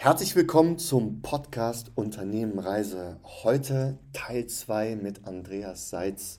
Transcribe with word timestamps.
Herzlich 0.00 0.36
willkommen 0.36 0.78
zum 0.78 1.22
Podcast 1.22 1.90
Unternehmen 1.96 2.60
Reise. 2.60 3.18
Heute 3.42 3.98
Teil 4.12 4.46
2 4.46 4.94
mit 4.94 5.26
Andreas 5.26 5.90
Seitz 5.90 6.38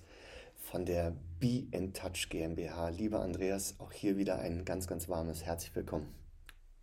von 0.56 0.86
der 0.86 1.14
Be 1.42 1.68
in 1.72 1.94
Touch 1.94 2.30
GmbH. 2.30 2.88
Lieber 2.88 3.20
Andreas, 3.20 3.76
auch 3.80 3.92
hier 3.92 4.16
wieder 4.16 4.40
ein 4.40 4.64
ganz, 4.64 4.88
ganz 4.88 5.10
warmes 5.10 5.44
Herzlich 5.44 5.76
willkommen. 5.76 6.08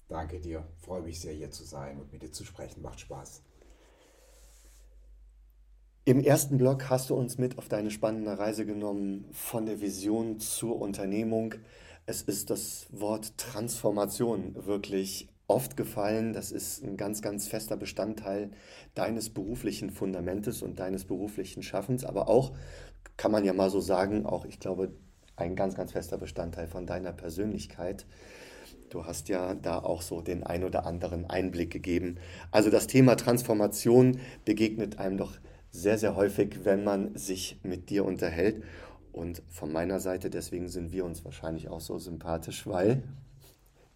Danke 0.09 0.39
dir. 0.39 0.66
Freue 0.77 1.01
mich 1.01 1.19
sehr, 1.19 1.33
hier 1.33 1.51
zu 1.51 1.65
sein 1.65 1.98
und 1.98 2.12
mit 2.12 2.20
dir 2.20 2.30
zu 2.30 2.45
sprechen. 2.45 2.83
Macht 2.83 3.01
Spaß. 3.01 3.43
Im 6.05 6.20
ersten 6.20 6.59
Blog 6.59 6.91
hast 6.91 7.09
du 7.09 7.15
uns 7.15 7.38
mit 7.38 7.56
auf 7.56 7.70
deine 7.70 7.91
spannende 7.91 8.38
Reise 8.38 8.66
genommen 8.66 9.24
von 9.33 9.65
der 9.65 9.80
Vision 9.80 10.41
zur 10.41 10.79
Unternehmung. 10.79 11.55
Es 12.05 12.20
ist 12.20 12.51
das 12.51 12.87
Wort 12.91 13.38
Transformation 13.38 14.55
wirklich 14.66 15.30
oft 15.48 15.77
gefallen. 15.77 16.32
Das 16.32 16.52
ist 16.52 16.82
ein 16.82 16.96
ganz, 16.96 17.23
ganz 17.23 17.46
fester 17.46 17.77
Bestandteil 17.77 18.50
deines 18.95 19.30
beruflichen 19.30 19.91
Fundamentes 19.91 20.62
und 20.62 20.78
deines 20.78 21.05
beruflichen 21.05 21.62
Schaffens, 21.62 22.05
aber 22.05 22.28
auch, 22.28 22.52
kann 23.16 23.32
man 23.32 23.45
ja 23.45 23.52
mal 23.52 23.70
so 23.70 23.80
sagen, 23.80 24.27
auch 24.27 24.45
ich 24.45 24.60
glaube, 24.60 24.92
ein 25.36 25.56
ganz, 25.56 25.74
ganz 25.74 25.92
fester 25.92 26.19
Bestandteil 26.19 26.66
von 26.66 26.86
deiner 26.86 27.12
Persönlichkeit. 27.12 28.06
Du 28.91 29.05
hast 29.05 29.28
ja 29.28 29.55
da 29.55 29.78
auch 29.78 30.02
so 30.02 30.20
den 30.20 30.45
ein 30.45 30.64
oder 30.64 30.86
anderen 30.86 31.28
Einblick 31.28 31.70
gegeben. 31.70 32.16
Also 32.50 32.70
das 32.70 32.86
Thema 32.86 33.16
Transformation 33.16 34.20
begegnet 34.44 34.98
einem 34.98 35.19
doch 35.19 35.33
sehr, 35.70 35.98
sehr 35.98 36.16
häufig, 36.16 36.64
wenn 36.64 36.84
man 36.84 37.16
sich 37.16 37.58
mit 37.62 37.91
dir 37.91 38.05
unterhält. 38.05 38.62
Und 39.12 39.42
von 39.48 39.72
meiner 39.72 40.00
Seite, 40.00 40.30
deswegen 40.30 40.69
sind 40.69 40.92
wir 40.92 41.05
uns 41.05 41.24
wahrscheinlich 41.24 41.69
auch 41.69 41.80
so 41.80 41.98
sympathisch, 41.98 42.66
weil 42.66 43.02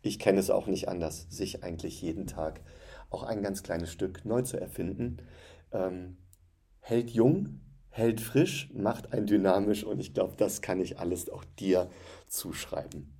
ich 0.02 0.18
kenne 0.18 0.40
es 0.40 0.50
auch 0.50 0.66
nicht 0.66 0.88
anders, 0.88 1.26
sich 1.30 1.62
eigentlich 1.62 2.00
jeden 2.00 2.26
Tag 2.26 2.60
auch 3.10 3.22
ein 3.22 3.42
ganz 3.42 3.62
kleines 3.62 3.92
Stück 3.92 4.24
neu 4.24 4.42
zu 4.42 4.58
erfinden. 4.58 5.18
Ähm, 5.72 6.16
hält 6.80 7.10
jung, 7.10 7.60
hält 7.90 8.20
frisch, 8.20 8.70
macht 8.72 9.12
ein 9.12 9.26
dynamisch 9.26 9.84
und 9.84 10.00
ich 10.00 10.14
glaube, 10.14 10.34
das 10.36 10.62
kann 10.62 10.80
ich 10.80 10.98
alles 10.98 11.28
auch 11.28 11.44
dir 11.58 11.90
zuschreiben. 12.28 13.12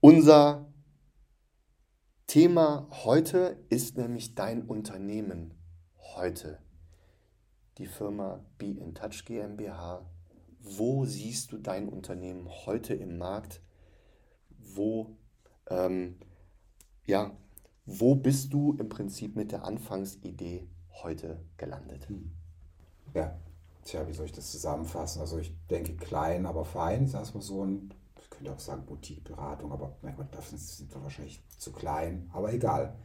Unser 0.00 0.72
Thema 2.26 2.88
heute 3.04 3.62
ist 3.68 3.96
nämlich 3.96 4.34
dein 4.34 4.62
Unternehmen 4.62 5.54
heute. 6.16 6.58
Die 7.78 7.86
Firma 7.86 8.44
Be 8.58 8.66
in 8.66 8.94
Touch 8.94 9.24
GmbH. 9.24 10.04
Wo 10.58 11.04
siehst 11.04 11.52
du 11.52 11.58
dein 11.58 11.88
Unternehmen 11.88 12.48
heute 12.48 12.94
im 12.94 13.18
Markt? 13.18 13.60
Wo, 14.74 15.16
ähm, 15.68 16.16
ja, 17.04 17.32
wo 17.86 18.14
bist 18.14 18.52
du 18.52 18.76
im 18.78 18.88
Prinzip 18.88 19.36
mit 19.36 19.52
der 19.52 19.64
Anfangsidee 19.64 20.68
heute 21.02 21.40
gelandet? 21.56 22.08
Hm. 22.08 22.32
Ja, 23.14 23.38
tja, 23.84 24.06
wie 24.06 24.12
soll 24.12 24.26
ich 24.26 24.32
das 24.32 24.50
zusammenfassen? 24.50 25.20
Also 25.20 25.38
ich 25.38 25.54
denke 25.68 25.96
klein, 25.96 26.46
aber 26.46 26.64
fein 26.64 27.04
ist 27.04 27.14
erstmal 27.14 27.42
so 27.42 27.64
ein, 27.64 27.92
ich 28.20 28.30
könnte 28.30 28.52
auch 28.52 28.60
sagen 28.60 28.86
Boutique-Beratung, 28.86 29.72
aber 29.72 29.96
mein 30.02 30.16
Gott, 30.16 30.28
dafür 30.32 30.58
sind 30.58 30.94
wir 30.94 31.02
wahrscheinlich 31.02 31.42
zu 31.58 31.72
klein, 31.72 32.30
aber 32.32 32.52
egal. 32.52 32.96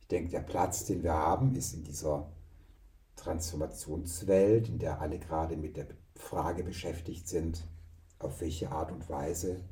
Ich 0.00 0.08
denke, 0.08 0.30
der 0.30 0.40
Platz, 0.40 0.84
den 0.84 1.02
wir 1.02 1.14
haben, 1.14 1.54
ist 1.54 1.72
in 1.74 1.82
dieser 1.82 2.30
Transformationswelt, 3.16 4.68
in 4.68 4.78
der 4.78 5.00
alle 5.00 5.18
gerade 5.18 5.56
mit 5.56 5.76
der 5.76 5.86
Frage 6.14 6.62
beschäftigt 6.62 7.28
sind, 7.28 7.66
auf 8.18 8.40
welche 8.40 8.70
Art 8.70 8.92
und 8.92 9.08
Weise 9.08 9.64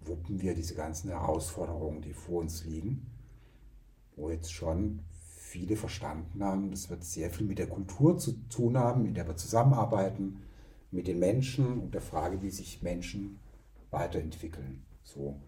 wuppen 0.00 0.40
wir 0.40 0.54
diese 0.54 0.74
ganzen 0.74 1.10
Herausforderungen, 1.10 2.02
die 2.02 2.12
vor 2.12 2.40
uns 2.40 2.64
liegen, 2.64 3.06
wo 4.16 4.30
jetzt 4.30 4.52
schon 4.52 5.00
viele 5.10 5.76
verstanden 5.76 6.42
haben, 6.44 6.70
das 6.70 6.90
wird 6.90 7.04
sehr 7.04 7.30
viel 7.30 7.46
mit 7.46 7.58
der 7.58 7.68
Kultur 7.68 8.18
zu 8.18 8.32
tun 8.48 8.78
haben, 8.78 9.04
in 9.04 9.14
der 9.14 9.26
wir 9.26 9.36
zusammenarbeiten, 9.36 10.42
mit 10.90 11.06
den 11.06 11.18
Menschen 11.18 11.80
und 11.80 11.94
der 11.94 12.00
Frage, 12.00 12.42
wie 12.42 12.50
sich 12.50 12.82
Menschen 12.82 13.38
weiterentwickeln. 13.90 14.84
So. 15.02 15.40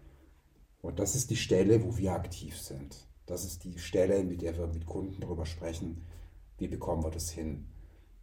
Und 0.81 0.99
das 0.99 1.15
ist 1.15 1.29
die 1.29 1.35
Stelle, 1.35 1.83
wo 1.83 1.97
wir 1.97 2.13
aktiv 2.13 2.57
sind. 2.57 3.07
Das 3.25 3.45
ist 3.45 3.63
die 3.63 3.77
Stelle, 3.77 4.23
mit 4.23 4.41
der 4.41 4.57
wir 4.57 4.67
mit 4.67 4.85
Kunden 4.85 5.21
darüber 5.21 5.45
sprechen, 5.45 6.05
wie 6.57 6.67
bekommen 6.67 7.03
wir 7.03 7.11
das 7.11 7.29
hin? 7.31 7.67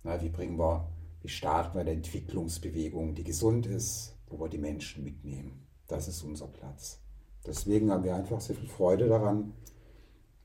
Na, 0.03 0.23
wie 0.23 0.29
bringen 0.29 0.59
wir, 0.59 0.89
wie 1.23 1.29
starten 1.29 1.75
wir 1.75 1.81
eine 1.81 1.93
Entwicklungsbewegung, 1.93 3.15
die 3.15 3.25
gesund 3.25 3.67
ist, 3.67 4.17
wo 4.29 4.39
wir 4.39 4.49
die 4.49 4.59
Menschen 4.59 5.05
mitnehmen 5.05 5.70
das 5.91 6.09
ist 6.09 6.23
unser 6.23 6.47
Platz. 6.47 7.01
Deswegen 7.47 7.91
haben 7.91 8.05
wir 8.05 8.15
einfach 8.15 8.41
sehr 8.41 8.57
viel 8.57 8.69
Freude 8.69 9.09
daran, 9.09 9.55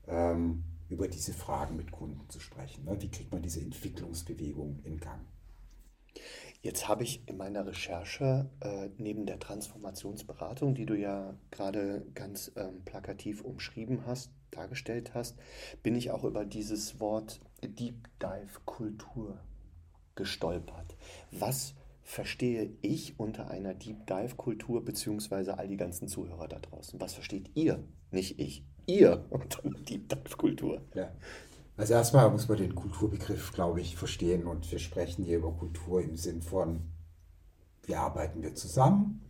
ähm, 0.06 0.64
über 0.88 1.08
diese 1.08 1.32
Fragen 1.32 1.76
mit 1.76 1.90
Kunden 1.92 2.28
zu 2.28 2.40
sprechen. 2.40 2.84
Ne? 2.84 3.00
Wie 3.00 3.10
kriegt 3.10 3.32
man 3.32 3.42
diese 3.42 3.60
Entwicklungsbewegung 3.60 4.80
in 4.84 4.98
Gang? 4.98 5.20
Jetzt 6.62 6.88
habe 6.88 7.04
ich 7.04 7.28
in 7.28 7.36
meiner 7.36 7.66
Recherche 7.66 8.50
äh, 8.60 8.88
neben 8.96 9.26
der 9.26 9.38
Transformationsberatung, 9.38 10.74
die 10.74 10.86
du 10.86 10.94
ja 10.94 11.34
gerade 11.50 12.06
ganz 12.14 12.50
ähm, 12.56 12.82
plakativ 12.84 13.42
umschrieben 13.42 14.06
hast, 14.06 14.30
dargestellt 14.50 15.14
hast, 15.14 15.36
bin 15.82 15.94
ich 15.94 16.10
auch 16.10 16.24
über 16.24 16.44
dieses 16.44 16.98
Wort 16.98 17.40
Deep 17.62 18.08
Dive 18.20 18.60
Kultur 18.64 19.38
gestolpert. 20.14 20.96
Was 21.30 21.74
verstehe 22.06 22.70
ich 22.82 23.18
unter 23.18 23.50
einer 23.50 23.74
Deep 23.74 24.06
Dive 24.06 24.36
Kultur 24.36 24.84
beziehungsweise 24.84 25.58
all 25.58 25.66
die 25.66 25.76
ganzen 25.76 26.06
Zuhörer 26.06 26.46
da 26.46 26.60
draußen? 26.60 27.00
Was 27.00 27.14
versteht 27.14 27.50
ihr, 27.54 27.82
nicht 28.12 28.38
ich, 28.38 28.64
ihr 28.86 29.26
unter 29.30 29.64
einer 29.64 29.80
Deep 29.80 30.08
Dive 30.08 30.36
Kultur? 30.36 30.80
Ja. 30.94 31.10
Also 31.76 31.94
erstmal 31.94 32.30
muss 32.30 32.48
man 32.48 32.58
den 32.58 32.76
Kulturbegriff, 32.76 33.52
glaube 33.52 33.80
ich, 33.80 33.96
verstehen 33.96 34.46
und 34.46 34.70
wir 34.70 34.78
sprechen 34.78 35.24
hier 35.24 35.38
über 35.38 35.52
Kultur 35.52 36.00
im 36.00 36.16
Sinn 36.16 36.42
von, 36.42 36.80
wie 37.82 37.96
arbeiten 37.96 38.40
wir 38.40 38.54
zusammen, 38.54 39.20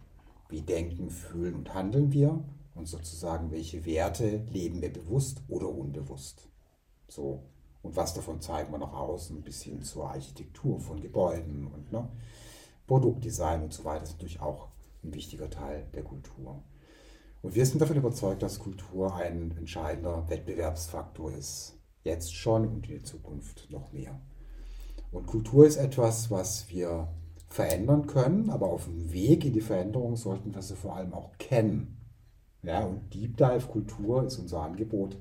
wie 0.50 0.60
denken, 0.60 1.08
fühlen 1.08 1.54
und 1.54 1.72
handeln 1.72 2.12
wir 2.12 2.44
und 2.74 2.86
sozusagen, 2.86 3.50
welche 3.50 3.86
Werte 3.86 4.44
leben 4.52 4.82
wir 4.82 4.92
bewusst 4.92 5.42
oder 5.48 5.70
unbewusst. 5.70 6.50
So. 7.08 7.42
Und 7.82 7.96
was 7.96 8.14
davon 8.14 8.40
zeigen 8.40 8.70
wir 8.70 8.78
nach 8.78 8.92
außen 8.92 9.42
bis 9.42 9.62
hin 9.62 9.82
zur 9.82 10.10
Architektur 10.10 10.78
von 10.78 11.00
Gebäuden 11.00 11.68
und 11.68 11.90
ne, 11.90 12.08
Produktdesign 12.86 13.62
und 13.62 13.72
so 13.72 13.84
weiter 13.84 14.04
ist 14.04 14.12
natürlich 14.12 14.40
auch 14.40 14.68
ein 15.02 15.14
wichtiger 15.14 15.50
Teil 15.50 15.86
der 15.94 16.02
Kultur. 16.02 16.62
Und 17.42 17.54
wir 17.54 17.66
sind 17.66 17.80
davon 17.80 17.96
überzeugt, 17.96 18.42
dass 18.42 18.58
Kultur 18.58 19.14
ein 19.14 19.54
entscheidender 19.56 20.28
Wettbewerbsfaktor 20.28 21.32
ist. 21.32 21.78
Jetzt 22.02 22.34
schon 22.34 22.66
und 22.68 22.88
in 22.88 22.96
der 22.96 23.04
Zukunft 23.04 23.68
noch 23.70 23.92
mehr. 23.92 24.18
Und 25.12 25.26
Kultur 25.26 25.66
ist 25.66 25.76
etwas, 25.76 26.30
was 26.30 26.68
wir 26.70 27.08
verändern 27.48 28.06
können, 28.06 28.50
aber 28.50 28.68
auf 28.68 28.84
dem 28.84 29.12
Weg 29.12 29.44
in 29.44 29.52
die 29.52 29.60
Veränderung 29.60 30.16
sollten 30.16 30.54
wir 30.54 30.62
sie 30.62 30.76
vor 30.76 30.96
allem 30.96 31.14
auch 31.14 31.38
kennen. 31.38 31.96
Ja, 32.62 32.84
und 32.84 33.14
Deep 33.14 33.36
Dive 33.36 33.66
Kultur 33.68 34.24
ist 34.24 34.38
unser 34.38 34.62
Angebot, 34.62 35.16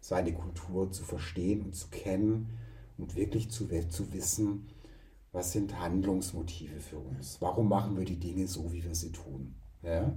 seine 0.00 0.32
Kultur 0.32 0.92
zu 0.92 1.02
verstehen 1.02 1.62
und 1.62 1.74
zu 1.74 1.88
kennen 1.88 2.58
und 2.98 3.16
wirklich 3.16 3.50
zu, 3.50 3.68
zu 3.88 4.12
wissen, 4.12 4.68
was 5.32 5.52
sind 5.52 5.80
Handlungsmotive 5.80 6.78
für 6.78 6.98
uns? 6.98 7.38
Warum 7.40 7.68
machen 7.68 7.96
wir 7.96 8.04
die 8.04 8.20
Dinge 8.20 8.46
so, 8.46 8.72
wie 8.72 8.84
wir 8.84 8.94
sie 8.94 9.12
tun? 9.12 9.54
Ja? 9.82 10.14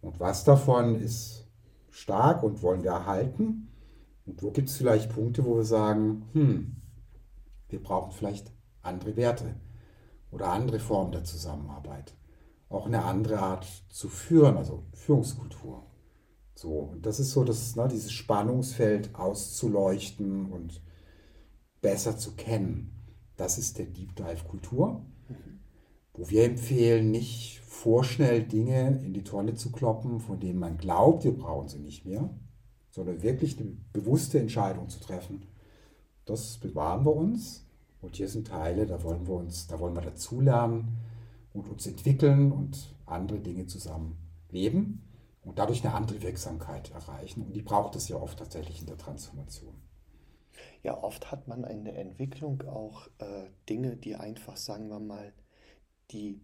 Und 0.00 0.18
was 0.18 0.44
davon 0.44 0.94
ist 0.94 1.46
stark 1.90 2.42
und 2.42 2.62
wollen 2.62 2.82
wir 2.82 2.92
erhalten? 2.92 3.68
Und 4.24 4.42
wo 4.42 4.50
gibt 4.50 4.68
es 4.68 4.76
vielleicht 4.76 5.12
Punkte, 5.12 5.44
wo 5.44 5.56
wir 5.56 5.64
sagen, 5.64 6.26
hm, 6.32 6.76
wir 7.68 7.82
brauchen 7.82 8.12
vielleicht 8.12 8.50
andere 8.82 9.16
Werte 9.16 9.56
oder 10.30 10.48
andere 10.48 10.78
Formen 10.78 11.12
der 11.12 11.24
Zusammenarbeit. 11.24 12.14
Auch 12.68 12.86
eine 12.86 13.04
andere 13.04 13.40
Art 13.40 13.66
zu 13.88 14.08
führen, 14.08 14.56
also 14.56 14.84
Führungskultur. 14.94 15.84
So, 16.54 16.78
und 16.78 17.04
das 17.04 17.20
ist 17.20 17.32
so, 17.32 17.44
dass, 17.44 17.74
ne, 17.76 17.88
dieses 17.88 18.12
Spannungsfeld 18.12 19.14
auszuleuchten 19.14 20.46
und 20.46 20.82
besser 21.80 22.16
zu 22.16 22.32
kennen. 22.32 22.99
Das 23.40 23.56
ist 23.56 23.78
der 23.78 23.86
Deep 23.86 24.16
Dive 24.16 24.44
Kultur, 24.46 25.00
wo 26.12 26.28
wir 26.28 26.44
empfehlen, 26.44 27.10
nicht 27.10 27.60
vorschnell 27.60 28.42
Dinge 28.42 29.00
in 29.02 29.14
die 29.14 29.24
Tonne 29.24 29.54
zu 29.54 29.72
kloppen, 29.72 30.20
von 30.20 30.38
denen 30.38 30.58
man 30.58 30.76
glaubt, 30.76 31.24
wir 31.24 31.34
brauchen 31.34 31.66
sie 31.66 31.78
nicht 31.78 32.04
mehr, 32.04 32.28
sondern 32.90 33.22
wirklich 33.22 33.58
eine 33.58 33.78
bewusste 33.94 34.38
Entscheidung 34.38 34.90
zu 34.90 35.00
treffen. 35.00 35.46
Das 36.26 36.58
bewahren 36.58 37.06
wir 37.06 37.16
uns. 37.16 37.66
Und 38.02 38.16
hier 38.16 38.28
sind 38.28 38.48
Teile, 38.48 38.84
da 38.84 39.02
wollen 39.02 39.26
wir 39.26 39.36
uns, 39.36 39.66
da 39.66 39.80
wollen 39.80 39.94
wir 39.94 40.02
dazulernen 40.02 40.98
und 41.54 41.66
uns 41.66 41.86
entwickeln 41.86 42.52
und 42.52 42.94
andere 43.06 43.40
Dinge 43.40 43.64
zusammen 43.64 44.18
leben 44.50 45.02
und 45.44 45.58
dadurch 45.58 45.82
eine 45.82 45.94
andere 45.94 46.20
Wirksamkeit 46.20 46.90
erreichen. 46.90 47.40
Und 47.40 47.56
die 47.56 47.62
braucht 47.62 47.96
es 47.96 48.06
ja 48.08 48.16
oft 48.16 48.38
tatsächlich 48.38 48.82
in 48.82 48.86
der 48.86 48.98
Transformation. 48.98 49.72
Ja, 50.82 51.02
oft 51.02 51.30
hat 51.30 51.48
man 51.48 51.64
in 51.64 51.84
der 51.84 51.98
Entwicklung 51.98 52.62
auch 52.62 53.08
äh, 53.18 53.50
Dinge, 53.68 53.96
die 53.96 54.16
einfach, 54.16 54.56
sagen 54.56 54.88
wir 54.88 55.00
mal, 55.00 55.32
die 56.10 56.40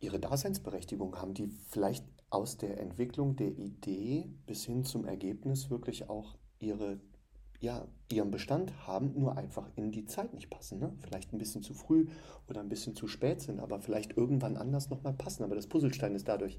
ihre 0.00 0.20
Daseinsberechtigung 0.20 1.16
haben, 1.16 1.34
die 1.34 1.48
vielleicht 1.68 2.04
aus 2.30 2.56
der 2.58 2.80
Entwicklung 2.80 3.36
der 3.36 3.48
Idee 3.48 4.30
bis 4.46 4.64
hin 4.64 4.84
zum 4.84 5.04
Ergebnis 5.04 5.70
wirklich 5.70 6.08
auch 6.08 6.36
ihre, 6.58 7.00
ja, 7.60 7.86
ihren 8.12 8.30
Bestand 8.30 8.86
haben, 8.86 9.18
nur 9.18 9.36
einfach 9.36 9.70
in 9.76 9.90
die 9.90 10.04
Zeit 10.04 10.34
nicht 10.34 10.50
passen. 10.50 10.78
Ne? 10.78 10.92
Vielleicht 11.00 11.32
ein 11.32 11.38
bisschen 11.38 11.62
zu 11.62 11.72
früh 11.72 12.08
oder 12.48 12.60
ein 12.60 12.68
bisschen 12.68 12.94
zu 12.94 13.08
spät 13.08 13.40
sind, 13.40 13.60
aber 13.60 13.80
vielleicht 13.80 14.16
irgendwann 14.16 14.56
anders 14.56 14.90
nochmal 14.90 15.14
passen. 15.14 15.44
Aber 15.44 15.54
das 15.54 15.66
Puzzlestein 15.66 16.14
ist 16.14 16.28
dadurch, 16.28 16.58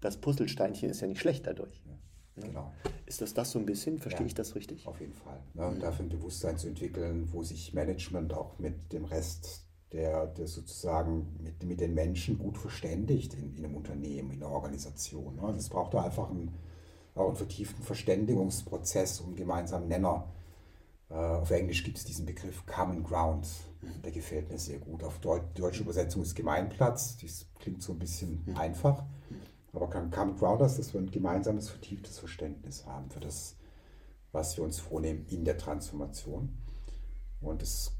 das 0.00 0.18
Puzzlesteinchen 0.18 0.90
ist 0.90 1.00
ja 1.00 1.06
nicht 1.06 1.20
schlecht 1.20 1.46
dadurch. 1.46 1.82
Ja, 1.86 1.98
ne? 2.36 2.48
genau. 2.48 2.72
Ist 3.06 3.20
das 3.20 3.34
das 3.34 3.52
so 3.52 3.58
ein 3.58 3.66
bisschen? 3.66 3.98
Verstehe 3.98 4.22
ja, 4.22 4.26
ich 4.26 4.34
das 4.34 4.54
richtig? 4.54 4.86
Auf 4.86 5.00
jeden 5.00 5.14
Fall. 5.14 5.38
Ne? 5.54 5.66
Und 5.66 5.82
dafür 5.82 6.04
ein 6.04 6.08
Bewusstsein 6.08 6.58
zu 6.58 6.68
entwickeln, 6.68 7.28
wo 7.32 7.42
sich 7.42 7.72
Management 7.72 8.32
auch 8.34 8.58
mit 8.58 8.92
dem 8.92 9.04
Rest 9.04 9.66
der, 9.92 10.26
der 10.26 10.46
sozusagen 10.46 11.36
mit, 11.40 11.62
mit 11.62 11.80
den 11.80 11.94
Menschen 11.94 12.38
gut 12.38 12.58
verständigt 12.58 13.34
in, 13.34 13.56
in 13.56 13.64
einem 13.64 13.76
Unternehmen, 13.76 14.32
in 14.32 14.42
einer 14.42 14.52
Organisation. 14.52 15.36
Ne? 15.36 15.52
Das 15.54 15.68
braucht 15.68 15.94
da 15.94 16.02
einfach 16.02 16.30
einen, 16.30 16.54
auch 17.14 17.28
einen 17.28 17.36
vertieften 17.36 17.82
Verständigungsprozess 17.82 19.20
und 19.20 19.36
gemeinsamen 19.36 19.88
Nenner. 19.88 20.28
Äh, 21.08 21.14
auf 21.14 21.50
Englisch 21.50 21.84
gibt 21.84 21.98
es 21.98 22.04
diesen 22.04 22.26
Begriff 22.26 22.66
Common 22.66 23.04
Ground. 23.04 23.46
Der 24.04 24.10
gefällt 24.10 24.50
mir 24.50 24.58
sehr 24.58 24.78
gut. 24.78 25.04
Auf 25.04 25.20
Deut 25.20 25.42
deutsche 25.56 25.82
Übersetzung 25.82 26.22
ist 26.22 26.34
Gemeinplatz. 26.34 27.18
Das 27.18 27.46
klingt 27.60 27.82
so 27.82 27.92
ein 27.92 27.98
bisschen 27.98 28.44
einfach. 28.56 29.04
Aber 29.76 29.88
Common 29.88 30.36
Ground 30.36 30.62
ist, 30.62 30.78
dass 30.78 30.92
wir 30.94 31.00
ein 31.00 31.10
gemeinsames, 31.10 31.68
vertieftes 31.68 32.18
Verständnis 32.18 32.86
haben 32.86 33.10
für 33.10 33.20
das, 33.20 33.56
was 34.32 34.56
wir 34.56 34.64
uns 34.64 34.80
vornehmen 34.80 35.26
in 35.28 35.44
der 35.44 35.58
Transformation. 35.58 36.56
Und 37.40 37.62
es 37.62 37.96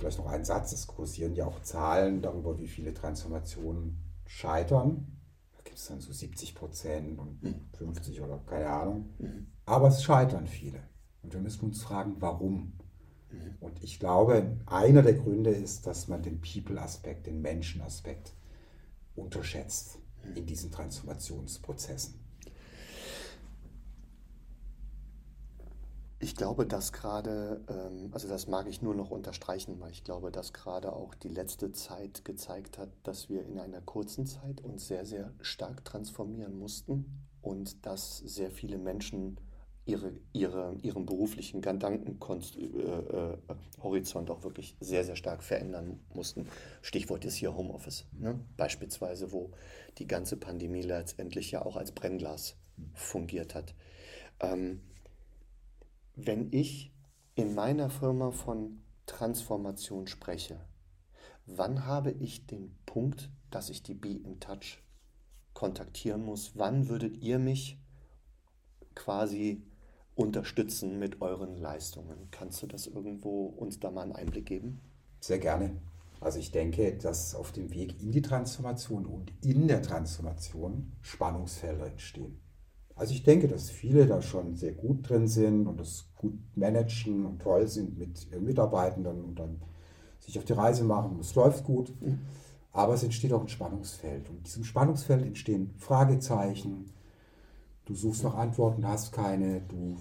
Vielleicht 0.00 0.16
noch 0.16 0.28
ein 0.28 0.46
Satz, 0.46 0.72
es 0.72 0.86
kursieren 0.86 1.34
ja 1.34 1.44
auch 1.44 1.60
Zahlen 1.60 2.22
darüber, 2.22 2.58
wie 2.58 2.68
viele 2.68 2.94
Transformationen 2.94 3.98
scheitern. 4.24 5.18
Da 5.52 5.62
gibt 5.62 5.76
es 5.76 5.88
dann 5.88 6.00
so 6.00 6.10
70 6.10 6.54
Prozent 6.54 7.18
und 7.18 7.38
50 7.76 8.18
mhm. 8.18 8.24
oder 8.24 8.38
keine 8.46 8.70
Ahnung. 8.70 9.10
Mhm. 9.18 9.48
Aber 9.66 9.88
es 9.88 10.02
scheitern 10.02 10.46
viele. 10.46 10.80
Und 11.22 11.34
wir 11.34 11.40
müssen 11.40 11.66
uns 11.66 11.82
fragen, 11.82 12.16
warum. 12.18 12.78
Mhm. 13.30 13.56
Und 13.60 13.84
ich 13.84 13.98
glaube, 13.98 14.56
einer 14.64 15.02
der 15.02 15.12
Gründe 15.12 15.50
ist, 15.50 15.86
dass 15.86 16.08
man 16.08 16.22
den 16.22 16.40
People-Aspekt, 16.40 17.26
den 17.26 17.42
Menschen-Aspekt 17.42 18.32
unterschätzt 19.14 19.99
in 20.34 20.46
diesen 20.46 20.70
Transformationsprozessen. 20.70 22.14
Ich 26.22 26.36
glaube, 26.36 26.66
dass 26.66 26.92
gerade, 26.92 27.64
ähm, 27.68 28.10
also 28.12 28.28
das 28.28 28.46
mag 28.46 28.66
ich 28.66 28.82
nur 28.82 28.94
noch 28.94 29.10
unterstreichen, 29.10 29.80
weil 29.80 29.90
ich 29.90 30.04
glaube, 30.04 30.30
dass 30.30 30.52
gerade 30.52 30.92
auch 30.92 31.14
die 31.14 31.30
letzte 31.30 31.72
Zeit 31.72 32.26
gezeigt 32.26 32.76
hat, 32.76 32.90
dass 33.04 33.30
wir 33.30 33.42
in 33.46 33.58
einer 33.58 33.80
kurzen 33.80 34.26
Zeit 34.26 34.60
uns 34.60 34.86
sehr, 34.86 35.06
sehr 35.06 35.32
stark 35.40 35.82
transformieren 35.86 36.58
mussten 36.58 37.26
und 37.40 37.86
dass 37.86 38.18
sehr 38.18 38.50
viele 38.50 38.76
Menschen 38.76 39.38
ihre, 39.86 40.12
ihre, 40.32 40.76
ihren 40.82 41.06
beruflichen 41.06 41.60
Gedankenhorizont 41.62 42.58
äh, 42.58 44.32
äh, 44.32 44.34
auch 44.34 44.44
wirklich 44.44 44.76
sehr, 44.80 45.04
sehr 45.04 45.16
stark 45.16 45.42
verändern 45.42 46.00
mussten. 46.14 46.46
Stichwort 46.82 47.24
ist 47.24 47.34
hier 47.36 47.56
Homeoffice, 47.56 48.06
ne? 48.12 48.38
beispielsweise, 48.56 49.32
wo 49.32 49.50
die 49.98 50.06
ganze 50.06 50.36
Pandemie 50.36 50.82
letztendlich 50.82 51.50
ja 51.50 51.64
auch 51.64 51.76
als 51.76 51.92
Brennglas 51.92 52.56
fungiert 52.94 53.54
hat. 53.54 53.74
Ähm, 54.40 54.80
wenn 56.16 56.52
ich 56.52 56.92
in 57.34 57.54
meiner 57.54 57.90
Firma 57.90 58.30
von 58.30 58.82
Transformation 59.06 60.06
spreche, 60.06 60.60
wann 61.46 61.86
habe 61.86 62.12
ich 62.12 62.46
den 62.46 62.76
Punkt, 62.86 63.30
dass 63.50 63.70
ich 63.70 63.82
die 63.82 63.94
Be 63.94 64.10
in 64.10 64.40
Touch 64.40 64.82
kontaktieren 65.54 66.22
muss? 66.22 66.52
Wann 66.54 66.88
würdet 66.88 67.16
ihr 67.22 67.38
mich 67.38 67.78
quasi 68.94 69.62
unterstützen 70.20 70.98
mit 70.98 71.20
euren 71.20 71.56
Leistungen? 71.56 72.28
Kannst 72.30 72.62
du 72.62 72.66
das 72.66 72.86
irgendwo 72.86 73.46
uns 73.46 73.80
da 73.80 73.90
mal 73.90 74.02
einen 74.02 74.12
Einblick 74.12 74.46
geben? 74.46 74.80
Sehr 75.20 75.38
gerne. 75.38 75.72
Also 76.20 76.38
ich 76.38 76.50
denke, 76.50 76.96
dass 76.98 77.34
auf 77.34 77.50
dem 77.52 77.72
Weg 77.72 78.02
in 78.02 78.12
die 78.12 78.20
Transformation 78.20 79.06
und 79.06 79.32
in 79.42 79.68
der 79.68 79.80
Transformation 79.80 80.92
Spannungsfelder 81.00 81.86
entstehen. 81.86 82.38
Also 82.94 83.14
ich 83.14 83.22
denke, 83.22 83.48
dass 83.48 83.70
viele 83.70 84.06
da 84.06 84.20
schon 84.20 84.56
sehr 84.56 84.72
gut 84.72 85.08
drin 85.08 85.26
sind 85.26 85.66
und 85.66 85.80
das 85.80 86.04
gut 86.16 86.34
managen 86.54 87.24
und 87.24 87.40
toll 87.40 87.66
sind 87.66 87.96
mit 87.96 88.30
ihren 88.30 88.44
Mitarbeitenden 88.44 89.24
und 89.24 89.38
dann 89.38 89.62
sich 90.18 90.38
auf 90.38 90.44
die 90.44 90.52
Reise 90.52 90.84
machen 90.84 91.12
und 91.12 91.20
es 91.20 91.34
läuft 91.34 91.64
gut. 91.64 91.94
Mhm. 92.02 92.18
Aber 92.72 92.92
es 92.92 93.02
entsteht 93.02 93.32
auch 93.32 93.40
ein 93.40 93.48
Spannungsfeld 93.48 94.28
und 94.28 94.36
in 94.36 94.42
diesem 94.44 94.64
Spannungsfeld 94.64 95.24
entstehen 95.24 95.74
Fragezeichen. 95.78 96.92
Du 97.90 97.96
suchst 97.96 98.22
nach 98.22 98.36
Antworten, 98.36 98.86
hast 98.86 99.10
keine. 99.10 99.62
Du 99.62 99.96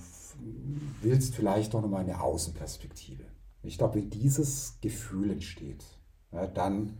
willst 1.01 1.33
vielleicht 1.33 1.73
auch 1.73 1.81
nochmal 1.81 2.03
eine 2.03 2.21
Außenperspektive. 2.21 3.23
Ich 3.63 3.79
glaube, 3.79 3.95
wenn 3.95 4.11
dieses 4.11 4.77
Gefühl 4.79 5.31
entsteht, 5.31 5.83
ja, 6.31 6.45
dann 6.45 6.99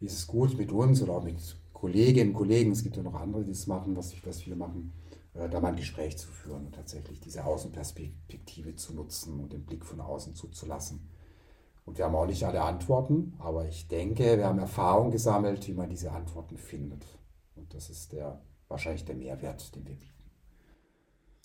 ist 0.00 0.14
es 0.14 0.26
gut 0.26 0.56
mit 0.56 0.72
uns 0.72 1.02
oder 1.02 1.12
auch 1.12 1.24
mit 1.24 1.58
Kolleginnen 1.74 2.30
und 2.30 2.36
Kollegen, 2.36 2.72
es 2.72 2.84
gibt 2.84 2.96
ja 2.96 3.02
noch 3.02 3.16
andere, 3.16 3.44
die 3.44 3.50
das 3.50 3.66
machen, 3.66 3.94
was, 3.94 4.14
was 4.24 4.46
wir 4.46 4.56
machen, 4.56 4.94
äh, 5.34 5.46
da 5.46 5.60
mal 5.60 5.72
ein 5.72 5.76
Gespräch 5.76 6.16
zu 6.16 6.28
führen 6.28 6.64
und 6.64 6.74
tatsächlich 6.74 7.20
diese 7.20 7.44
Außenperspektive 7.44 8.76
zu 8.76 8.94
nutzen 8.94 9.40
und 9.40 9.52
den 9.52 9.66
Blick 9.66 9.84
von 9.84 10.00
außen 10.00 10.34
zuzulassen. 10.34 11.10
Und 11.84 11.98
wir 11.98 12.06
haben 12.06 12.14
auch 12.14 12.24
nicht 12.24 12.44
alle 12.44 12.62
Antworten, 12.62 13.34
aber 13.40 13.68
ich 13.68 13.88
denke, 13.88 14.38
wir 14.38 14.46
haben 14.46 14.58
Erfahrung 14.58 15.10
gesammelt, 15.10 15.68
wie 15.68 15.74
man 15.74 15.90
diese 15.90 16.12
Antworten 16.12 16.56
findet. 16.56 17.04
Und 17.56 17.74
das 17.74 17.90
ist 17.90 18.12
der, 18.14 18.40
wahrscheinlich 18.68 19.04
der 19.04 19.16
Mehrwert, 19.16 19.74
den 19.74 19.86
wir 19.86 19.96
bieten. 19.96 20.16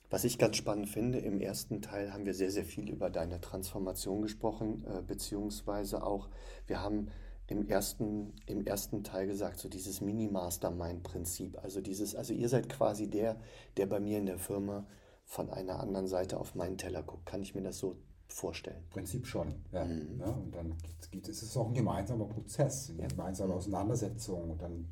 Was 0.10 0.26
ich 0.26 0.38
ganz 0.38 0.58
spannend 0.58 0.90
finde, 0.90 1.20
im 1.20 1.40
ersten 1.40 1.82
Teil 1.82 2.12
haben 2.12 2.26
wir 2.26 2.34
sehr, 2.34 2.52
sehr 2.52 2.66
viel 2.66 2.90
über 2.90 3.10
deine 3.10 3.40
Transformation 3.40 4.22
gesprochen, 4.22 4.84
äh, 4.86 5.02
beziehungsweise 5.02 6.04
auch, 6.04 6.30
wir 6.68 6.82
haben 6.82 7.08
im 7.48 7.68
ersten, 7.68 8.34
im 8.46 8.66
ersten 8.66 9.04
Teil 9.04 9.28
gesagt, 9.28 9.60
so 9.60 9.70
dieses 9.70 10.02
Mini-Mastermind-Prinzip. 10.02 11.58
Also 11.64 11.82
dieses, 11.82 12.16
also 12.16 12.34
ihr 12.34 12.50
seid 12.50 12.70
quasi 12.70 13.10
der, 13.10 13.40
der 13.78 13.86
bei 13.86 14.00
mir 14.00 14.18
in 14.18 14.26
der 14.26 14.38
Firma 14.38 14.86
von 15.24 15.50
einer 15.50 15.80
anderen 15.80 16.08
Seite 16.08 16.40
auf 16.40 16.56
meinen 16.56 16.78
Teller 16.78 17.04
guckt. 17.04 17.26
Kann 17.26 17.42
ich 17.42 17.56
mir 17.56 17.62
das 17.62 17.78
so 17.78 17.98
vorstellen? 18.28 18.84
Prinzip 18.90 19.28
schon, 19.28 19.64
ja. 19.72 19.86
Mhm. 19.86 20.20
ja 20.20 20.28
und 20.28 20.56
dann 20.56 20.76
gibt 21.12 21.28
es 21.28 21.42
ist 21.42 21.56
auch 21.56 21.68
ein 21.68 21.74
gemeinsamer 21.74 22.26
Prozess, 22.26 22.90
eine 22.90 23.04
ja. 23.04 23.08
gemeinsame 23.08 23.54
Auseinandersetzung. 23.54 24.52
Und 24.52 24.62
dann 24.62 24.90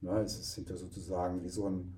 ne, 0.00 0.20
es 0.20 0.38
ist, 0.38 0.52
sind 0.52 0.68
wir 0.68 0.76
sozusagen 0.76 1.42
wie 1.42 1.48
so 1.48 1.68
ein 1.68 1.96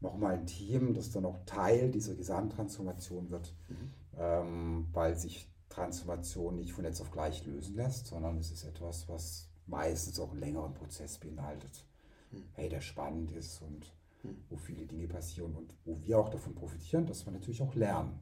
nochmal 0.00 0.34
ein 0.34 0.46
Team, 0.46 0.92
das 0.92 1.10
dann 1.10 1.24
auch 1.24 1.38
Teil 1.46 1.90
dieser 1.90 2.14
Gesamttransformation 2.14 3.30
wird, 3.30 3.54
mhm. 3.68 3.90
ähm, 4.18 4.86
weil 4.92 5.16
sich 5.16 5.48
Transformation 5.68 6.56
nicht 6.56 6.72
von 6.72 6.84
jetzt 6.84 7.00
auf 7.00 7.10
gleich 7.10 7.44
lösen 7.46 7.74
lässt, 7.74 8.06
sondern 8.06 8.38
es 8.38 8.52
ist 8.52 8.64
etwas, 8.64 9.08
was 9.08 9.48
meistens 9.66 10.20
auch 10.20 10.30
einen 10.30 10.40
längeren 10.40 10.74
Prozess 10.74 11.18
beinhaltet. 11.18 11.84
Hm. 12.30 12.44
Hey, 12.52 12.68
der 12.68 12.80
spannend 12.80 13.32
ist 13.32 13.60
und 13.62 13.92
hm. 14.22 14.36
wo 14.50 14.56
viele 14.56 14.86
Dinge 14.86 15.08
passieren 15.08 15.54
und 15.56 15.74
wo 15.84 16.00
wir 16.00 16.18
auch 16.18 16.28
davon 16.28 16.54
profitieren, 16.54 17.06
dass 17.06 17.26
wir 17.26 17.32
natürlich 17.32 17.62
auch 17.62 17.74
lernen. 17.74 18.20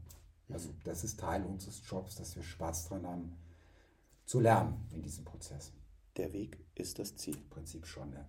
Also 0.49 0.71
hm. 0.71 0.77
das 0.85 1.05
ist 1.05 1.21
Teil 1.21 1.45
unseres 1.45 1.83
Jobs, 1.85 2.15
dass 2.15 2.37
wir 2.37 2.43
Spaß 2.43 2.89
dran 2.89 3.07
haben, 3.07 3.37
zu 4.25 4.41
lernen 4.41 4.87
in 4.93 5.03
diesem 5.03 5.25
Prozess. 5.25 5.73
Der 6.17 6.33
Weg 6.33 6.59
ist 6.75 6.99
das 6.99 7.17
Ziel. 7.17 7.37
Im 7.37 7.51
Prinzip 7.51 7.87
schon, 7.87 8.13
ja. 8.13 8.25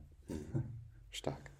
Stark. 1.13 1.51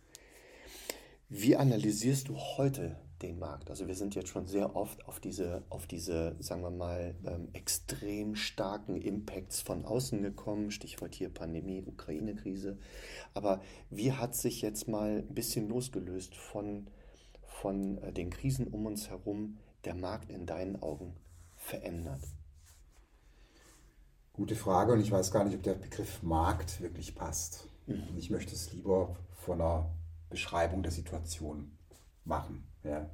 Wie 1.29 1.55
analysierst 1.55 2.27
du 2.27 2.37
heute 2.37 2.97
den 3.23 3.39
Markt. 3.39 3.69
Also 3.69 3.87
wir 3.87 3.95
sind 3.95 4.13
jetzt 4.15 4.29
schon 4.29 4.45
sehr 4.47 4.75
oft 4.75 5.07
auf 5.07 5.19
diese, 5.19 5.63
auf 5.69 5.87
diese 5.87 6.35
sagen 6.39 6.61
wir 6.61 6.69
mal, 6.69 7.15
ähm, 7.25 7.47
extrem 7.53 8.35
starken 8.35 9.01
Impacts 9.01 9.61
von 9.61 9.85
außen 9.85 10.21
gekommen. 10.21 10.69
Stichwort 10.69 11.15
hier 11.15 11.29
Pandemie, 11.29 11.83
Ukraine-Krise. 11.85 12.77
Aber 13.33 13.61
wie 13.89 14.11
hat 14.11 14.35
sich 14.35 14.61
jetzt 14.61 14.87
mal 14.87 15.23
ein 15.27 15.33
bisschen 15.33 15.69
losgelöst 15.69 16.35
von, 16.35 16.87
von 17.47 17.97
äh, 17.99 18.13
den 18.13 18.29
Krisen 18.29 18.67
um 18.67 18.85
uns 18.85 19.09
herum 19.09 19.57
der 19.85 19.95
Markt 19.95 20.29
in 20.29 20.45
deinen 20.45 20.81
Augen 20.81 21.15
verändert? 21.55 22.21
Gute 24.33 24.55
Frage 24.55 24.93
und 24.93 24.99
ich 24.99 25.11
weiß 25.11 25.31
gar 25.31 25.45
nicht, 25.45 25.55
ob 25.55 25.63
der 25.63 25.75
Begriff 25.75 26.21
Markt 26.23 26.81
wirklich 26.81 27.15
passt. 27.15 27.67
Mhm. 27.85 28.17
Ich 28.17 28.29
möchte 28.29 28.53
es 28.53 28.71
lieber 28.73 29.15
von 29.31 29.61
einer 29.61 29.89
Beschreibung 30.29 30.83
der 30.83 30.91
Situation 30.91 31.71
machen. 32.25 32.63
Ja. 32.83 33.09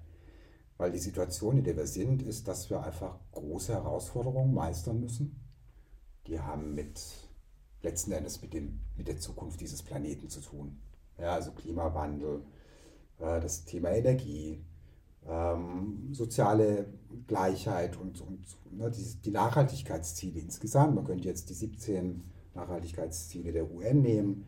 Weil 0.77 0.91
die 0.91 0.99
Situation, 0.99 1.57
in 1.57 1.63
der 1.63 1.75
wir 1.75 1.87
sind, 1.87 2.21
ist, 2.21 2.47
dass 2.47 2.69
wir 2.69 2.83
einfach 2.83 3.19
große 3.33 3.73
Herausforderungen 3.73 4.53
meistern 4.53 5.01
müssen. 5.01 5.39
Die 6.27 6.39
haben 6.39 6.73
mit 6.73 7.01
letzten 7.81 8.11
Endes 8.11 8.41
mit, 8.41 8.53
dem, 8.53 8.79
mit 8.95 9.07
der 9.07 9.17
Zukunft 9.17 9.59
dieses 9.59 9.83
Planeten 9.83 10.29
zu 10.29 10.41
tun. 10.41 10.79
Ja, 11.17 11.33
also 11.33 11.51
Klimawandel, 11.51 12.43
äh, 13.19 13.41
das 13.41 13.65
Thema 13.65 13.89
Energie, 13.91 14.63
ähm, 15.27 16.13
soziale 16.13 16.93
Gleichheit 17.27 17.97
und, 17.97 18.21
und 18.21 18.45
ne, 18.71 18.89
die, 18.89 19.15
die 19.21 19.31
Nachhaltigkeitsziele 19.31 20.39
insgesamt. 20.39 20.95
Man 20.95 21.03
könnte 21.03 21.27
jetzt 21.27 21.49
die 21.49 21.53
17 21.53 22.23
Nachhaltigkeitsziele 22.53 23.51
der 23.51 23.69
UN 23.69 24.01
nehmen 24.01 24.47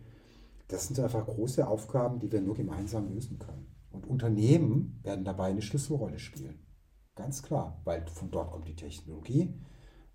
das 0.72 0.88
sind 0.88 1.00
einfach 1.00 1.26
große 1.26 1.68
Aufgaben, 1.68 2.20
die 2.20 2.32
wir 2.32 2.42
nur 2.42 2.56
gemeinsam 2.56 3.10
lösen 3.14 3.40
können. 3.40 3.68
Und 3.92 4.08
Unternehmen 4.08 5.00
werden 5.04 5.26
dabei 5.26 5.50
eine 5.50 5.62
Schlüsselrolle 5.62 6.18
spielen. 6.18 6.66
Ganz 7.16 7.44
klar, 7.44 7.82
weil 7.84 8.08
von 8.08 8.32
dort 8.32 8.52
kommt 8.52 8.68
die 8.68 8.76
Technologie, 8.76 9.54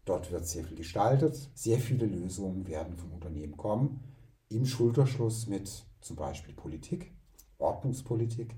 dort 0.07 0.33
wird 0.33 0.47
sehr 0.47 0.65
viel 0.65 0.77
gestaltet, 0.77 1.51
sehr 1.55 1.79
viele 1.79 2.07
Lösungen 2.07 2.67
werden 2.67 2.97
von 2.97 3.13
Unternehmen 3.13 3.57
kommen, 3.57 4.03
im 4.49 4.65
Schulterschluss 4.65 5.47
mit 5.47 5.85
zum 6.01 6.17
Beispiel 6.17 6.55
Politik, 6.55 7.13
Ordnungspolitik. 7.59 8.55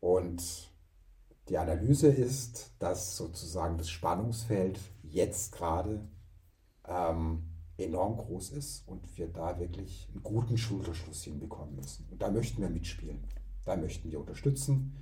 Und 0.00 0.72
die 1.48 1.58
Analyse 1.58 2.08
ist, 2.08 2.72
dass 2.78 3.16
sozusagen 3.16 3.76
das 3.76 3.90
Spannungsfeld 3.90 4.80
jetzt 5.02 5.52
gerade 5.52 6.08
ähm, 6.86 7.51
enorm 7.78 8.16
groß 8.16 8.50
ist 8.50 8.86
und 8.86 9.16
wir 9.16 9.28
da 9.28 9.58
wirklich 9.58 10.08
einen 10.12 10.22
guten 10.22 10.58
Schulterschluss 10.58 11.24
hinbekommen 11.24 11.76
müssen. 11.76 12.06
Und 12.10 12.20
da 12.22 12.30
möchten 12.30 12.60
wir 12.60 12.68
mitspielen. 12.68 13.24
Da 13.64 13.76
möchten 13.76 14.10
wir 14.10 14.20
unterstützen, 14.20 14.96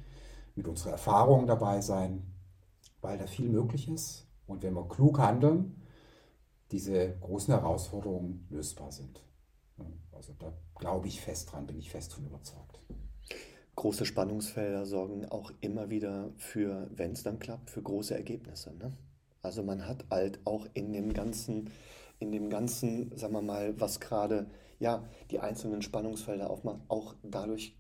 mit 0.54 0.68
unserer 0.68 0.92
Erfahrung 0.92 1.46
dabei 1.46 1.80
sein, 1.80 2.22
weil 3.00 3.18
da 3.18 3.26
viel 3.26 3.48
möglich 3.48 3.88
ist 3.88 4.26
und 4.46 4.62
wenn 4.62 4.74
wir 4.74 4.88
klug 4.88 5.18
handeln, 5.18 5.80
diese 6.70 7.16
großen 7.20 7.54
Herausforderungen 7.54 8.46
lösbar 8.50 8.92
sind. 8.92 9.22
Also 10.12 10.34
da 10.38 10.52
glaube 10.78 11.08
ich 11.08 11.20
fest 11.20 11.50
dran, 11.50 11.66
bin 11.66 11.78
ich 11.78 11.90
fest 11.90 12.12
von 12.12 12.26
überzeugt. 12.26 12.78
Große 13.74 14.04
Spannungsfelder 14.04 14.84
sorgen 14.84 15.24
auch 15.24 15.50
immer 15.62 15.88
wieder 15.88 16.30
für, 16.36 16.90
wenn 16.94 17.12
es 17.12 17.22
dann 17.22 17.38
klappt, 17.38 17.70
für 17.70 17.80
große 17.80 18.14
Ergebnisse. 18.14 18.74
Ne? 18.76 18.92
Also 19.40 19.62
man 19.62 19.86
hat 19.86 20.04
halt 20.10 20.40
auch 20.44 20.66
in 20.74 20.92
dem 20.92 21.14
ganzen, 21.14 21.70
in 22.20 22.30
dem 22.30 22.48
ganzen, 22.50 23.16
sagen 23.16 23.32
wir 23.32 23.42
mal, 23.42 23.78
was 23.80 23.98
gerade 23.98 24.46
ja 24.78 25.04
die 25.30 25.40
einzelnen 25.40 25.82
Spannungsfelder 25.82 26.48
aufmacht, 26.48 26.80
auch 26.88 27.14
dadurch 27.22 27.76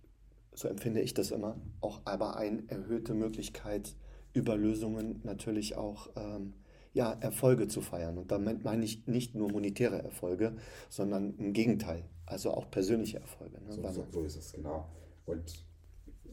so 0.52 0.68
empfinde 0.68 1.00
ich 1.00 1.14
das 1.14 1.30
immer, 1.30 1.56
auch 1.80 2.00
aber 2.04 2.36
eine 2.36 2.62
erhöhte 2.68 3.14
Möglichkeit, 3.14 3.94
über 4.32 4.56
Lösungen 4.56 5.20
natürlich 5.24 5.76
auch 5.76 6.08
ähm, 6.16 6.54
ja, 6.92 7.12
Erfolge 7.12 7.68
zu 7.68 7.80
feiern. 7.80 8.18
Und 8.18 8.30
damit 8.30 8.64
meine 8.64 8.84
ich 8.84 9.06
nicht 9.06 9.34
nur 9.34 9.50
monetäre 9.50 10.02
Erfolge, 10.02 10.56
sondern 10.88 11.34
im 11.36 11.52
Gegenteil, 11.52 12.04
also 12.26 12.52
auch 12.52 12.70
persönliche 12.70 13.20
Erfolge. 13.20 13.60
Ne? 13.62 13.72
So, 13.72 13.90
so, 13.90 14.06
so, 14.10 14.22
ist 14.22 14.36
es, 14.36 14.52
genau. 14.52 14.88
Und 15.26 15.64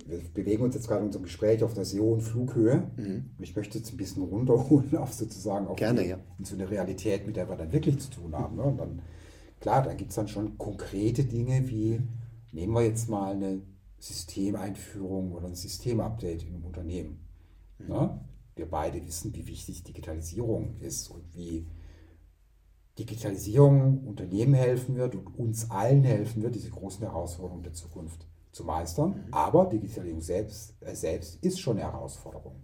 wir 0.05 0.19
bewegen 0.33 0.63
uns 0.63 0.75
jetzt 0.75 0.87
gerade 0.87 1.01
in 1.01 1.07
unserem 1.07 1.23
Gespräch 1.23 1.63
auf 1.63 1.75
einer 1.75 1.85
sehr 1.85 2.01
hohen 2.01 2.21
Flughöhe. 2.21 2.89
Mhm. 2.95 3.31
Ich 3.39 3.55
möchte 3.55 3.77
jetzt 3.77 3.91
ein 3.91 3.97
bisschen 3.97 4.23
runterholen 4.23 4.95
auf 4.97 5.13
sozusagen 5.13 5.67
auf 5.67 5.77
Gerne, 5.77 6.03
die, 6.03 6.09
ja. 6.09 6.19
in 6.37 6.45
so 6.45 6.55
eine 6.55 6.69
Realität, 6.69 7.25
mit 7.25 7.35
der 7.35 7.49
wir 7.49 7.55
dann 7.55 7.71
wirklich 7.71 7.99
zu 7.99 8.09
tun 8.09 8.35
haben. 8.35 8.55
Ne? 8.55 8.63
Und 8.63 8.77
dann, 8.77 9.01
klar, 9.59 9.83
da 9.83 9.93
gibt 9.93 10.11
es 10.11 10.15
dann 10.15 10.27
schon 10.27 10.57
konkrete 10.57 11.23
Dinge 11.23 11.67
wie, 11.67 12.01
nehmen 12.51 12.73
wir 12.73 12.83
jetzt 12.83 13.09
mal 13.09 13.33
eine 13.33 13.61
Systemeinführung 13.99 15.31
oder 15.33 15.47
ein 15.47 15.55
Systemupdate 15.55 16.43
in 16.43 16.55
einem 16.55 16.65
Unternehmen. 16.65 17.19
Mhm. 17.79 17.87
Ne? 17.87 18.19
Wir 18.55 18.69
beide 18.69 19.05
wissen, 19.05 19.35
wie 19.35 19.47
wichtig 19.47 19.83
Digitalisierung 19.83 20.75
ist 20.81 21.09
und 21.09 21.23
wie 21.35 21.67
Digitalisierung 22.97 24.07
Unternehmen 24.07 24.55
helfen 24.55 24.95
wird 24.95 25.15
und 25.15 25.27
uns 25.37 25.69
allen 25.69 26.03
helfen 26.03 26.41
wird, 26.41 26.55
diese 26.55 26.71
großen 26.71 27.01
Herausforderungen 27.01 27.63
der 27.63 27.73
Zukunft 27.73 28.25
zu 28.51 28.63
meistern. 28.63 29.25
Mhm. 29.27 29.33
Aber 29.33 29.65
Digitalisierung 29.65 30.21
selbst, 30.21 30.75
äh, 30.81 30.95
selbst 30.95 31.43
ist 31.43 31.59
schon 31.59 31.77
eine 31.77 31.91
Herausforderung. 31.91 32.63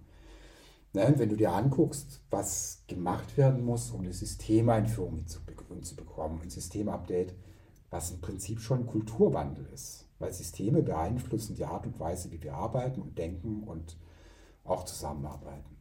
Ne? 0.94 1.14
Wenn 1.18 1.30
du 1.30 1.36
dir 1.36 1.52
anguckst, 1.52 2.22
was 2.30 2.84
gemacht 2.88 3.38
werden 3.38 3.64
muss, 3.66 3.92
um 3.92 4.02
eine 4.02 4.14
Systemeinführung 4.14 5.26
hinzubekommen, 5.70 6.42
ein 6.42 6.50
Systemupdate, 6.50 7.34
was 7.90 8.12
im 8.12 8.22
Prinzip 8.22 8.60
schon 8.60 8.88
Kulturwandel 8.88 9.68
ist 9.74 10.04
weil 10.24 10.34
Systeme 10.34 10.82
beeinflussen 10.82 11.56
die 11.56 11.66
Art 11.66 11.86
und 11.86 12.00
Weise, 12.00 12.32
wie 12.32 12.42
wir 12.42 12.54
arbeiten 12.56 13.02
und 13.02 13.18
denken 13.18 13.64
und 13.64 13.98
auch 14.64 14.86
zusammenarbeiten. 14.86 15.76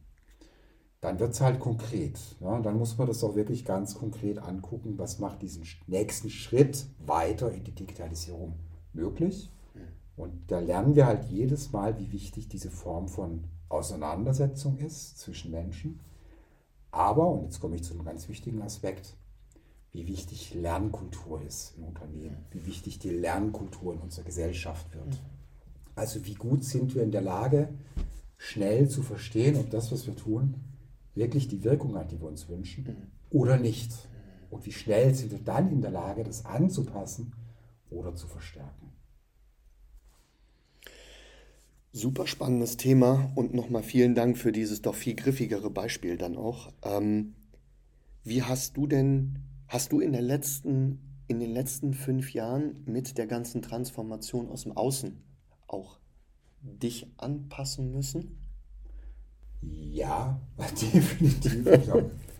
Dann 0.99 1.17
wird 1.19 1.33
es 1.33 1.39
halt 1.39 1.61
konkret. 1.61 2.19
Ja, 2.41 2.59
dann 2.59 2.77
muss 2.77 2.97
man 2.97 3.07
das 3.07 3.23
auch 3.23 3.35
wirklich 3.35 3.63
ganz 3.63 3.95
konkret 3.95 4.39
angucken, 4.39 4.97
was 4.97 5.19
macht 5.19 5.41
diesen 5.41 5.63
nächsten 5.87 6.29
Schritt 6.29 6.85
weiter 6.99 7.51
in 7.51 7.63
die 7.63 7.73
Digitalisierung 7.73 8.55
möglich. 8.91 9.49
Und 10.15 10.51
da 10.51 10.59
lernen 10.59 10.95
wir 10.95 11.07
halt 11.07 11.25
jedes 11.25 11.71
Mal, 11.71 11.97
wie 11.97 12.11
wichtig 12.11 12.47
diese 12.47 12.69
Form 12.69 13.07
von 13.07 13.45
Auseinandersetzung 13.69 14.77
ist 14.77 15.17
zwischen 15.17 15.51
Menschen. 15.51 15.99
Aber, 16.91 17.27
und 17.27 17.43
jetzt 17.43 17.59
komme 17.59 17.75
ich 17.75 17.83
zu 17.83 17.93
einem 17.93 18.05
ganz 18.05 18.29
wichtigen 18.29 18.61
Aspekt, 18.61 19.17
wie 19.91 20.07
wichtig 20.07 20.53
Lernkultur 20.53 21.41
ist 21.41 21.75
im 21.77 21.85
Unternehmen, 21.85 22.37
wie 22.51 22.65
wichtig 22.65 22.99
die 22.99 23.09
Lernkultur 23.09 23.93
in 23.93 23.99
unserer 23.99 24.25
Gesellschaft 24.25 24.93
wird. 24.93 25.21
Also 25.95 26.25
wie 26.25 26.33
gut 26.35 26.63
sind 26.63 26.95
wir 26.95 27.03
in 27.03 27.11
der 27.11 27.21
Lage, 27.21 27.69
schnell 28.37 28.89
zu 28.89 29.03
verstehen, 29.03 29.55
ob 29.57 29.69
das, 29.69 29.91
was 29.91 30.05
wir 30.05 30.15
tun, 30.15 30.55
wirklich 31.15 31.47
die 31.47 31.63
Wirkung 31.63 31.95
hat, 31.95 32.11
die 32.11 32.19
wir 32.19 32.27
uns 32.27 32.49
wünschen 32.49 33.11
oder 33.29 33.57
nicht. 33.57 33.91
Und 34.49 34.65
wie 34.65 34.71
schnell 34.71 35.13
sind 35.15 35.31
wir 35.31 35.39
dann 35.39 35.71
in 35.71 35.81
der 35.81 35.91
Lage, 35.91 36.23
das 36.23 36.45
anzupassen 36.45 37.33
oder 37.89 38.15
zu 38.15 38.27
verstärken. 38.27 38.91
Super 41.93 42.27
spannendes 42.27 42.75
Thema 42.75 43.31
und 43.35 43.53
nochmal 43.53 43.83
vielen 43.83 44.15
Dank 44.15 44.37
für 44.37 44.51
dieses 44.51 44.81
doch 44.81 44.95
viel 44.95 45.15
griffigere 45.15 45.69
Beispiel 45.69 46.17
dann 46.17 46.35
auch. 46.35 46.73
Ähm, 46.83 47.35
wie 48.23 48.43
hast 48.43 48.75
du 48.75 48.87
denn 48.87 49.43
Hast 49.73 49.91
du 49.91 50.01
in, 50.01 50.11
der 50.11 50.21
letzten, 50.21 50.99
in 51.27 51.39
den 51.39 51.51
letzten 51.51 51.95
fünf 51.95 52.31
Jahren 52.31 52.83
mit 52.85 53.17
der 53.17 53.25
ganzen 53.25 53.63
Transformation 53.63 54.49
aus 54.49 54.65
dem 54.65 54.77
Außen 54.77 55.19
auch 55.65 55.97
dich 56.61 57.07
anpassen 57.17 57.91
müssen? 57.91 58.37
Ja, 59.63 60.39
definitiv. 60.79 61.67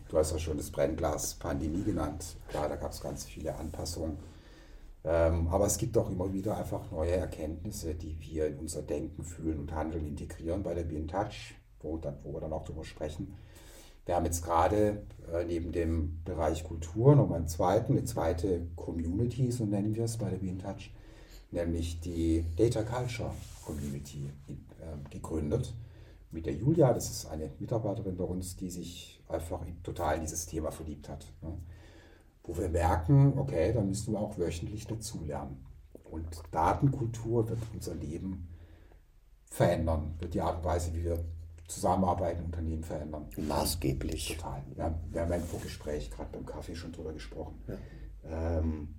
Du 0.09 0.15
hast 0.15 0.33
ja 0.33 0.37
schon 0.37 0.57
das 0.57 0.69
Brennglas 0.69 1.33
Pandemie 1.33 1.81
genannt. 1.81 2.35
Klar, 2.49 2.69
da 2.69 2.75
gab 2.75 2.91
es 2.91 3.01
ganz 3.01 3.25
viele 3.25 3.55
Anpassungen. 3.55 4.17
Ähm, 5.05 5.47
aber 5.49 5.65
es 5.65 5.77
gibt 5.77 5.97
auch 5.97 6.09
immer 6.09 6.31
wieder 6.31 6.57
einfach 6.57 6.89
neue 6.91 7.11
Erkenntnisse, 7.11 7.93
die 7.95 8.19
wir 8.21 8.47
in 8.47 8.59
unser 8.59 8.81
Denken, 8.81 9.23
Fühlen 9.23 9.59
und 9.59 9.73
Handeln 9.73 10.07
integrieren 10.07 10.63
bei 10.63 10.73
der 10.73 10.83
Being 10.83 11.07
Touch, 11.07 11.55
wo, 11.81 11.97
dann, 11.97 12.17
wo 12.23 12.33
wir 12.33 12.39
dann 12.39 12.53
auch 12.53 12.63
darüber 12.63 12.85
sprechen. 12.85 13.33
Wir 14.05 14.15
haben 14.15 14.25
jetzt 14.25 14.43
gerade 14.43 15.03
äh, 15.33 15.45
neben 15.45 15.71
dem 15.71 16.21
Bereich 16.23 16.63
Kultur 16.63 17.15
nochmal 17.15 17.39
einen 17.39 17.47
zweiten, 17.47 17.93
eine 17.93 18.05
zweite 18.05 18.67
Community, 18.75 19.51
so 19.51 19.65
nennen 19.65 19.95
wir 19.95 20.05
es 20.05 20.17
bei 20.17 20.29
der 20.29 20.37
BeInTouch, 20.37 20.91
nämlich 21.51 21.99
die 22.01 22.45
Data 22.57 22.83
Culture 22.83 23.33
Community 23.65 24.29
äh, 24.47 25.09
gegründet. 25.09 25.73
Mit 26.31 26.45
der 26.45 26.53
Julia, 26.53 26.93
das 26.93 27.09
ist 27.11 27.27
eine 27.27 27.51
Mitarbeiterin 27.59 28.17
bei 28.17 28.23
uns, 28.23 28.57
die 28.57 28.69
sich 28.69 29.21
einfach 29.27 29.61
total 29.83 30.15
in 30.15 30.21
dieses 30.21 30.47
Thema 30.47 30.71
verliebt 30.71 31.07
hat. 31.07 31.25
Wo 32.43 32.57
wir 32.57 32.69
merken, 32.69 33.37
okay, 33.37 33.71
da 33.73 33.81
müssen 33.81 34.13
wir 34.13 34.19
auch 34.19 34.37
wöchentlich 34.37 34.85
dazulernen. 34.87 35.65
Und 36.03 36.27
Datenkultur 36.51 37.49
wird 37.49 37.59
unser 37.73 37.95
Leben 37.95 38.49
verändern, 39.45 40.15
wird 40.19 40.33
die 40.33 40.41
Art 40.41 40.57
und 40.57 40.65
Weise, 40.65 40.93
wie 40.93 41.03
wir 41.03 41.23
Zusammenarbeit 41.67 42.39
in 42.39 42.45
Unternehmen 42.45 42.83
verändern. 42.83 43.27
Maßgeblich. 43.37 44.37
Total. 44.37 44.63
Wir 44.75 44.83
haben, 44.83 44.95
wir 45.11 45.21
haben 45.21 45.31
ein 45.31 45.43
Vorgespräch 45.43 46.11
gerade 46.11 46.29
beim 46.31 46.45
Kaffee 46.45 46.75
schon 46.75 46.91
drüber 46.91 47.13
gesprochen. 47.13 47.61
Ja. 47.67 48.59
Ähm, 48.59 48.95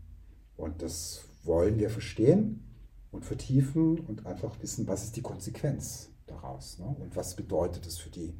und 0.56 0.82
das 0.82 1.24
wollen 1.44 1.78
wir 1.78 1.90
verstehen 1.90 2.64
und 3.10 3.24
vertiefen 3.24 4.00
und 4.00 4.26
einfach 4.26 4.60
wissen, 4.60 4.86
was 4.86 5.04
ist 5.04 5.16
die 5.16 5.22
Konsequenz 5.22 6.10
daraus 6.26 6.78
ne? 6.78 6.86
und 6.86 7.14
was 7.16 7.36
bedeutet 7.36 7.86
es 7.86 7.98
für 7.98 8.10
die 8.10 8.34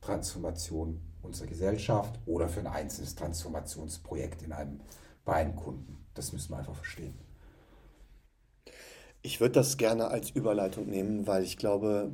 Transformation 0.00 1.00
unserer 1.22 1.48
Gesellschaft 1.48 2.18
oder 2.26 2.48
für 2.48 2.60
ein 2.60 2.66
einzelnes 2.66 3.14
Transformationsprojekt 3.14 4.42
in 4.42 4.52
einem 4.52 4.80
bei 5.24 5.34
einem 5.34 5.56
Kunden. 5.56 6.06
Das 6.14 6.32
müssen 6.32 6.52
wir 6.52 6.58
einfach 6.58 6.74
verstehen. 6.74 7.18
Ich 9.28 9.42
würde 9.42 9.52
das 9.52 9.76
gerne 9.76 10.08
als 10.08 10.30
Überleitung 10.30 10.86
nehmen, 10.88 11.26
weil 11.26 11.42
ich 11.42 11.58
glaube, 11.58 12.10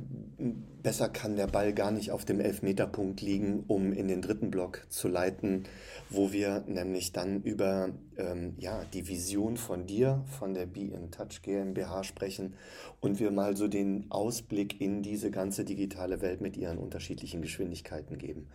besser 0.83 1.07
kann 1.07 1.37
der 1.37 1.47
Ball 1.47 1.71
gar 1.71 1.89
nicht 1.89 2.11
auf 2.11 2.25
dem 2.25 2.41
Elfmeterpunkt 2.41 3.21
liegen, 3.21 3.63
um 3.67 3.93
in 3.93 4.09
den 4.09 4.21
dritten 4.21 4.51
Block 4.51 4.85
zu 4.89 5.07
leiten, 5.07 5.63
wo 6.09 6.33
wir 6.33 6.65
nämlich 6.67 7.13
dann 7.13 7.41
über 7.41 7.91
ähm, 8.17 8.55
ja, 8.57 8.83
die 8.91 9.07
Vision 9.07 9.55
von 9.55 9.87
dir, 9.87 10.25
von 10.37 10.53
der 10.53 10.65
Be 10.65 10.91
in 10.93 11.09
Touch 11.09 11.41
GmbH 11.41 12.03
sprechen 12.03 12.55
und 12.99 13.17
wir 13.17 13.31
mal 13.31 13.55
so 13.55 13.69
den 13.69 14.11
Ausblick 14.11 14.81
in 14.81 15.01
diese 15.01 15.31
ganze 15.31 15.63
digitale 15.63 16.19
Welt 16.19 16.41
mit 16.41 16.57
ihren 16.57 16.77
unterschiedlichen 16.77 17.41
Geschwindigkeiten 17.41 18.17
geben. 18.17 18.49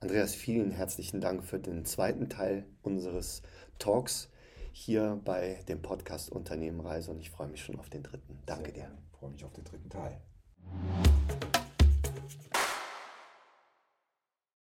Andreas, 0.00 0.34
vielen 0.34 0.70
herzlichen 0.70 1.22
Dank 1.22 1.44
für 1.44 1.58
den 1.58 1.86
zweiten 1.86 2.28
Teil 2.28 2.66
unseres 2.82 3.40
Talks 3.78 4.28
hier 4.72 5.20
bei 5.24 5.62
dem 5.68 5.82
Podcast 5.82 6.30
Unternehmen 6.30 6.80
Reise 6.80 7.10
und 7.10 7.20
ich 7.20 7.30
freue 7.30 7.48
mich 7.48 7.62
schon 7.62 7.78
auf 7.78 7.90
den 7.90 8.02
dritten. 8.02 8.38
Danke 8.46 8.72
dir. 8.72 8.90
Ich 9.12 9.18
freue 9.18 9.30
mich 9.30 9.44
auf 9.44 9.52
den 9.52 9.64
dritten 9.64 9.90
Teil. 9.90 10.20